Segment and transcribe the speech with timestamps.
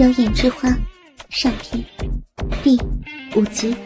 [0.00, 0.74] 妖艳之花
[1.28, 1.84] 上篇
[2.64, 2.74] 第
[3.36, 3.76] 五集。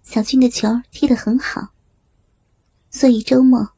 [0.00, 1.60] 小军的球踢得很好，
[2.88, 3.68] 所以周末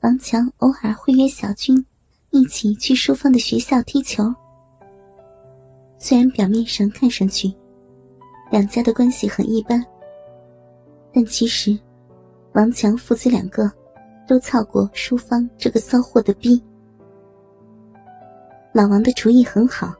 [0.00, 1.86] 王强偶尔会约小军
[2.30, 4.24] 一起去淑芳的学校踢球。
[5.96, 7.54] 虽然表面上看上去
[8.50, 9.80] 两家的关系很一般，
[11.14, 11.78] 但其实
[12.54, 13.70] 王强父子两个
[14.26, 16.60] 都操过淑芳这个骚货的逼。
[18.76, 19.94] 老王的厨艺很好。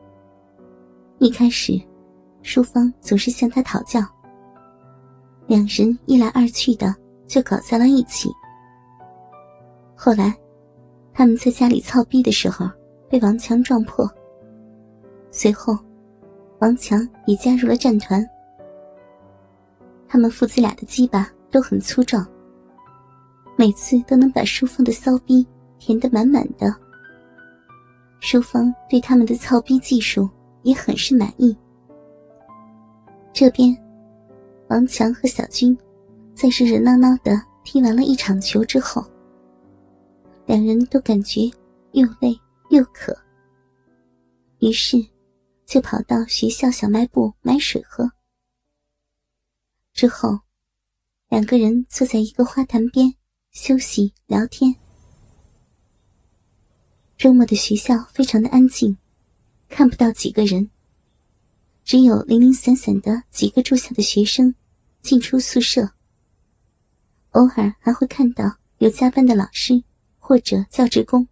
[1.16, 1.80] 一开始，
[2.42, 4.02] 淑芳总是向他讨教，
[5.46, 6.94] 两人一来二去的
[7.26, 8.28] 就搞在了一起。
[9.94, 10.36] 后来，
[11.14, 12.68] 他们在家里操逼的时候
[13.08, 14.06] 被王强撞破。
[15.30, 15.74] 随后，
[16.58, 18.22] 王强也加入了战团。
[20.06, 22.26] 他们父子俩的鸡巴都很粗壮，
[23.56, 25.46] 每次都能把淑芳的骚逼
[25.78, 26.76] 填得满满的。
[28.28, 30.28] 淑芳对他们的操逼技术
[30.64, 31.56] 也很是满意。
[33.32, 33.72] 这边，
[34.68, 35.78] 王强和小军
[36.34, 39.00] 在热热闹闹的踢完了一场球之后，
[40.44, 41.42] 两人都感觉
[41.92, 42.36] 又累
[42.70, 43.16] 又渴，
[44.58, 44.96] 于是
[45.64, 48.10] 就跑到学校小卖部买水喝。
[49.92, 50.36] 之后，
[51.28, 53.14] 两个人坐在一个花坛边
[53.52, 54.74] 休息聊天。
[57.18, 58.98] 周末的学校非常的安静，
[59.70, 60.68] 看不到几个人，
[61.82, 64.54] 只有零零散散的几个住校的学生
[65.00, 65.92] 进出宿舍。
[67.30, 69.82] 偶尔还会看到有加班的老师
[70.18, 71.26] 或者教职工。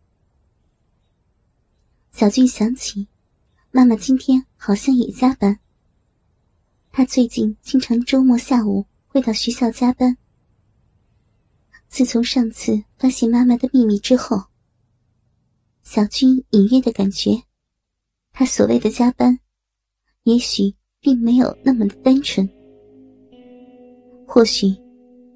[2.13, 3.09] 小俊想起，
[3.71, 5.59] 妈妈今天好像也加班。
[6.93, 10.17] 他最近经常周末下午会到学校加班。
[11.91, 14.45] 自从上次发现妈妈的秘密之后。
[15.85, 17.41] 小军隐约的感觉，
[18.33, 19.39] 他所谓的加班，
[20.23, 22.49] 也许并没有那么的单纯。
[24.27, 24.75] 或许，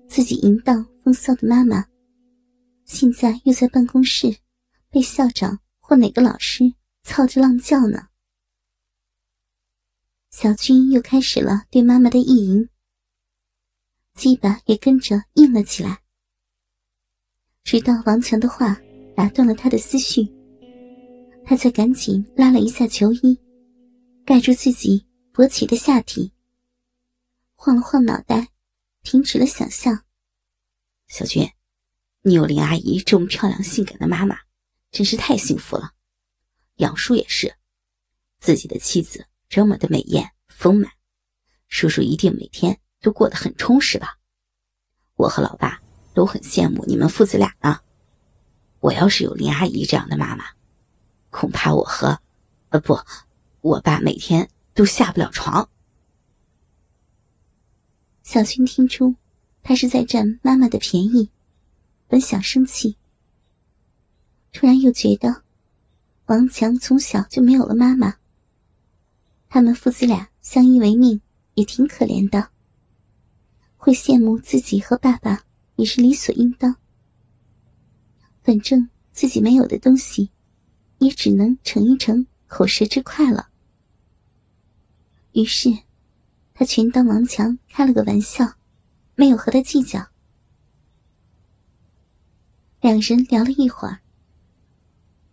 [0.08, 1.86] 自己淫荡风骚的妈妈，
[2.86, 4.34] 现在又在办公室
[4.88, 6.72] 被校长或哪个老师
[7.02, 8.08] 操着浪叫呢？
[10.30, 12.68] 小军又开始了对妈妈的意淫，
[14.14, 16.00] 鸡巴也跟着硬了起来。
[17.64, 18.80] 直到王强的话
[19.14, 20.26] 打断了他的思绪。
[21.48, 23.40] 他才赶紧拉了一下球衣，
[24.26, 26.30] 盖住自己勃起的下体，
[27.54, 28.48] 晃了晃脑袋，
[29.02, 30.04] 停止了想象。
[31.06, 31.50] 小军，
[32.20, 34.36] 你有林阿姨这么漂亮性感的妈妈，
[34.90, 35.92] 真是太幸福了。
[36.76, 37.56] 杨叔也是，
[38.38, 40.92] 自己的妻子这么的美艳丰满，
[41.68, 44.18] 叔叔一定每天都过得很充实吧？
[45.14, 45.80] 我和老爸
[46.12, 47.80] 都很羡慕你们父子俩呢。
[48.80, 50.44] 我要是有林阿姨这样的妈妈。
[51.30, 52.20] 恐怕我和，
[52.70, 52.98] 呃不，
[53.60, 55.68] 我爸每天都下不了床。
[58.22, 59.14] 小军听出
[59.62, 61.30] 他是在占妈妈的便宜，
[62.06, 62.96] 本想生气，
[64.52, 65.42] 突然又觉得
[66.26, 68.16] 王强从小就没有了妈妈，
[69.48, 71.20] 他们父子俩相依为命
[71.54, 72.50] 也挺可怜的，
[73.76, 75.44] 会羡慕自己和爸爸
[75.76, 76.76] 也是理所应当。
[78.42, 80.30] 反正自己没有的东西。
[80.98, 83.48] 也只能逞一逞口舌之快了。
[85.32, 85.70] 于是，
[86.54, 88.54] 他全当王强开了个玩笑，
[89.14, 90.08] 没有和他计较。
[92.80, 94.00] 两人聊了一会儿，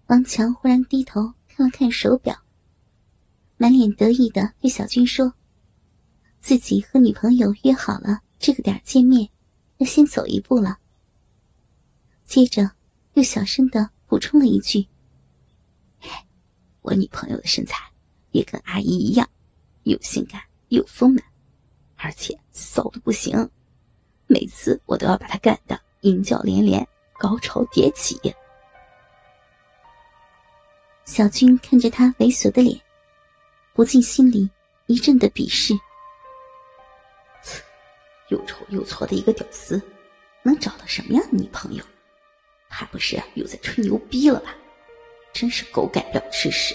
[0.08, 2.44] 王强忽然低头看了看手表，
[3.58, 5.34] 满脸得意的对小军说
[6.42, 9.30] ：“自己和女朋友约好了这个点见面，
[9.78, 10.80] 要先走一步了。”
[12.26, 12.72] 接着，
[13.14, 14.88] 又小声的补充了一句。
[16.86, 17.84] 我女朋友的身材
[18.30, 19.28] 也跟阿姨一样，
[19.84, 21.24] 又性感又丰满，
[21.96, 23.50] 而且骚的不行，
[24.28, 26.88] 每次我都要把她干的淫叫连连，
[27.18, 28.20] 高潮迭起。
[31.06, 32.80] 小军看着他猥琐的脸，
[33.74, 34.48] 不禁心里
[34.86, 35.74] 一阵的鄙视。
[38.30, 39.82] 又丑又矬的一个屌丝，
[40.44, 41.84] 能找到什么样的女朋友？
[42.68, 44.56] 还不是又在吹牛逼了吧？
[45.36, 46.74] 真是狗改不了吃屎，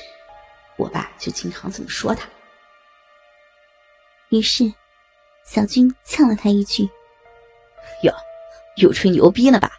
[0.76, 2.28] 我爸就经常这么说他。
[4.28, 4.70] 于是，
[5.46, 6.84] 小军呛了他一句
[8.04, 8.12] ：“哟，
[8.76, 9.72] 又吹牛逼了吧？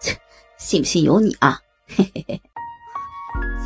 [0.00, 0.18] 切，
[0.56, 1.60] 信不信由你啊！”
[1.94, 2.42] 嘿嘿嘿。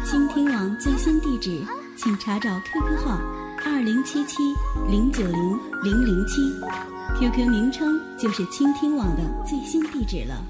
[0.05, 1.65] 倾听网最新地址，
[1.97, 3.21] 请查找 QQ 号
[3.65, 4.43] 二零七七
[4.91, 6.43] 零九零零零七
[7.21, 10.45] ，QQ 名称就是倾听网的最新地址了。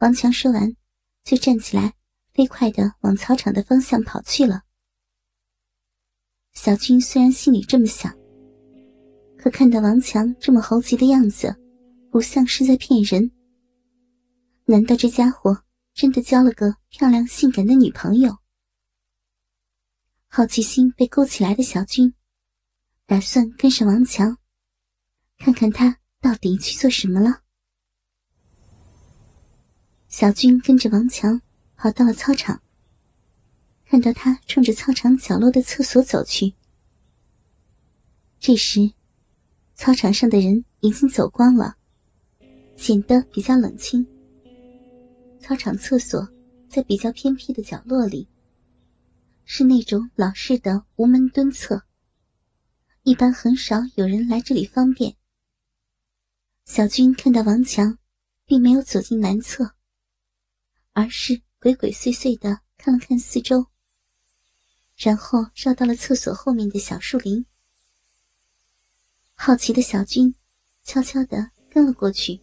[0.00, 0.70] 王强说完。
[1.24, 1.94] 就站起来，
[2.32, 4.62] 飞快的往操场的方向跑去了。
[6.52, 8.14] 小军虽然心里这么想，
[9.38, 11.54] 可看到王强这么猴急的样子，
[12.10, 13.30] 不像是在骗人。
[14.64, 15.64] 难道这家伙
[15.94, 18.36] 真的交了个漂亮性感的女朋友？
[20.28, 22.14] 好奇心被勾起来的小军，
[23.06, 24.38] 打算跟上王强，
[25.38, 27.41] 看看他到底去做什么了。
[30.12, 31.40] 小军跟着王强
[31.74, 32.62] 跑到了操场，
[33.86, 36.52] 看到他冲着操场角落的厕所走去。
[38.38, 38.92] 这时，
[39.74, 41.78] 操场上的人已经走光了，
[42.76, 44.06] 显得比较冷清。
[45.40, 46.28] 操场厕所
[46.68, 48.28] 在比较偏僻的角落里，
[49.46, 51.84] 是那种老式的无门蹲厕，
[53.02, 55.16] 一般很少有人来这里方便。
[56.66, 57.96] 小军看到王强，
[58.44, 59.74] 并没有走进男厕。
[60.92, 63.66] 而是鬼鬼祟祟的看了看四周，
[64.96, 67.44] 然后绕到了厕所后面的小树林。
[69.34, 70.34] 好奇的小军
[70.82, 72.40] 悄悄的跟了过去，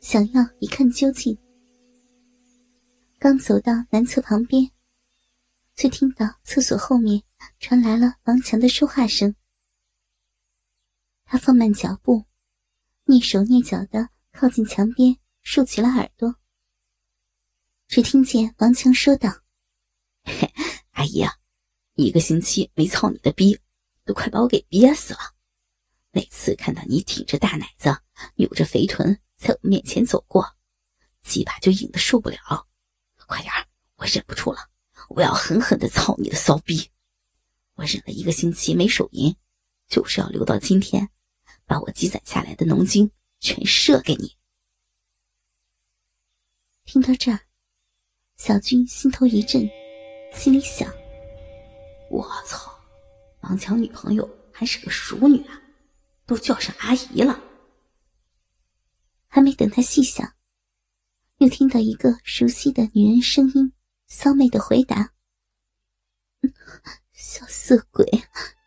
[0.00, 1.36] 想要一看究竟。
[3.18, 4.70] 刚走到男厕旁边，
[5.74, 7.22] 却听到厕所后面
[7.58, 9.34] 传来了王强的说话声。
[11.24, 12.24] 他放慢脚步，
[13.06, 16.41] 蹑手蹑脚的靠近墙边，竖起了耳朵。
[17.92, 19.28] 只听见王强说道
[20.92, 21.30] ：“阿姨啊，
[21.92, 23.60] 一个星期没操你的逼，
[24.06, 25.20] 都快把我给憋死了。
[26.10, 27.94] 每次看到你挺着大奶子、
[28.36, 30.56] 扭着肥臀在我面前走过，
[31.20, 32.38] 鸡巴就硬的受不了。
[33.26, 33.52] 快点
[33.96, 34.70] 我忍不住了，
[35.10, 36.90] 我要狠狠的操你的骚逼！
[37.74, 39.36] 我忍了一个星期没手淫，
[39.86, 41.10] 就是要留到今天，
[41.66, 44.34] 把我积攒下来的浓精全射给你。”
[46.88, 47.40] 听到这儿。
[48.36, 49.68] 小军心头一震，
[50.32, 50.92] 心里想
[52.10, 52.76] ：“我操，
[53.42, 55.62] 王强女朋友还是个熟女啊，
[56.26, 57.40] 都叫上阿姨了。”
[59.28, 60.34] 还没等他细想，
[61.38, 63.72] 又听到一个熟悉的女人声音，
[64.08, 65.12] 骚媚的回答
[67.14, 68.04] ：“小色鬼，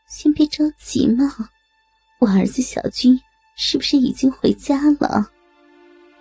[0.08, 1.50] 先别着急嘛，
[2.20, 3.20] 我儿子小军
[3.58, 5.32] 是不是已经回家了？”“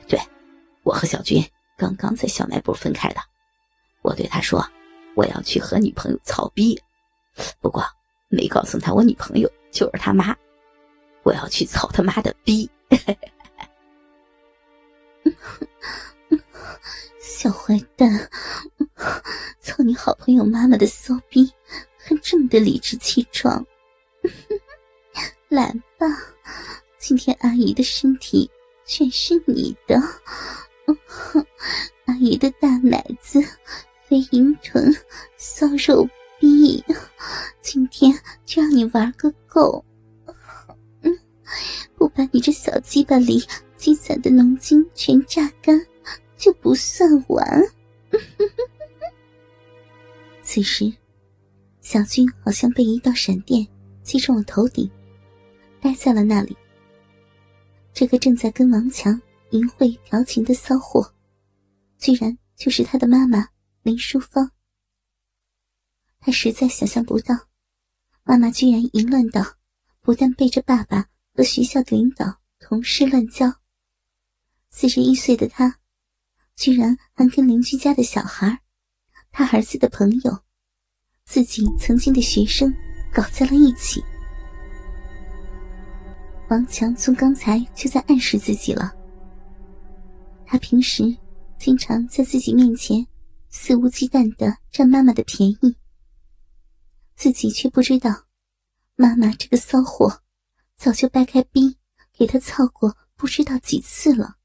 [0.09, 0.19] 对，
[0.83, 1.41] 我和小军
[1.77, 3.21] 刚刚在小卖部分开的。”
[4.05, 4.63] 我对他说
[5.17, 6.79] ：“我要去和女朋友操逼，
[7.59, 7.83] 不过
[8.29, 10.37] 没告诉他我女朋友就是他妈。
[11.23, 12.71] 我要去操他妈的逼！
[17.19, 18.31] 小坏蛋，
[19.61, 21.51] 操你好朋友妈妈的骚逼，
[21.97, 23.65] 还这么的理直气壮！
[25.49, 26.07] 来吧，
[26.99, 28.51] 今天阿姨的身体
[28.85, 29.99] 全是你的，
[32.05, 33.43] 阿姨的大奶子。”
[34.15, 34.95] 肥银臀，
[35.37, 36.09] 骚肉
[36.39, 36.85] 逼，
[37.61, 38.15] 今天
[38.45, 39.85] 就让你玩个够！
[41.97, 43.43] 不把你这小鸡巴里
[43.77, 45.85] 积攒的浓精全榨干，
[46.37, 47.61] 就不算完。
[50.45, 50.93] 此时，
[51.81, 53.67] 小军好像被一道闪电
[54.05, 54.89] 击中了头顶，
[55.81, 56.57] 呆在了那里。
[57.93, 59.21] 这个正在跟王强
[59.51, 61.13] 淫秽调情的骚货，
[61.99, 63.49] 居然就是他的妈妈。
[63.85, 64.51] 林淑芳，
[66.19, 67.35] 他实在想象不到，
[68.23, 69.45] 妈妈居然淫乱到
[70.01, 73.47] 不但背着爸爸和学校的领导同事乱交，
[74.71, 75.81] 四十一岁的他，
[76.57, 78.59] 居然还跟邻居家的小孩，
[79.31, 80.43] 他儿子的朋友，
[81.27, 82.75] 自己曾经的学生
[83.13, 84.03] 搞在了一起。
[86.49, 88.91] 王强从刚才就在暗示自己了，
[90.47, 91.15] 他平时
[91.59, 93.07] 经常在自己面前。
[93.57, 95.77] 肆无忌惮的占妈妈的便宜，
[97.15, 98.27] 自己却不知道，
[98.97, 100.23] 妈妈这个骚货
[100.77, 101.79] 早就掰开逼
[102.13, 104.39] 给他操过不知道几次了。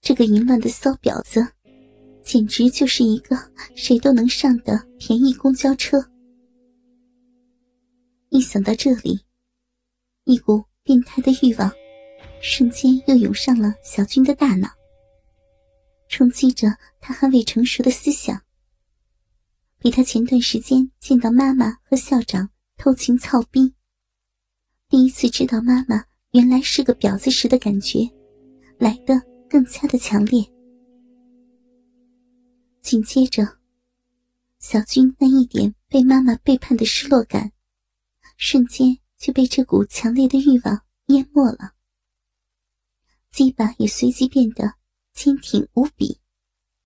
[0.00, 1.46] 这个淫乱的骚婊子，
[2.24, 3.36] 简直就是一个
[3.76, 5.98] 谁都能上的便宜公交车。
[8.30, 9.20] 一想到这里，
[10.24, 11.70] 一股变态的欲望
[12.40, 14.66] 瞬间又涌上了小军的大脑。
[16.08, 16.68] 冲击着
[17.00, 18.42] 他还未成熟的思想，
[19.78, 23.74] 比他前段时间见到妈妈和校长偷情操逼，
[24.88, 28.08] 第一次知道妈妈原来是个婊子时的感觉，
[28.78, 30.44] 来的更加的强烈。
[32.80, 33.58] 紧接着，
[34.60, 37.52] 小军那一点被妈妈背叛的失落感，
[38.36, 41.72] 瞬间就被这股强烈的欲望淹没了，
[43.30, 44.74] 鸡巴也随即变得。
[45.16, 46.20] 坚挺无比。